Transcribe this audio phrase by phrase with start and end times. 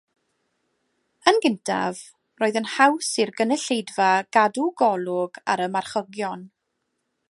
[1.31, 2.01] Yn gyntaf
[2.43, 6.49] roedd yn haws i'r gynulleidfa gadw golwg ar y marchogion.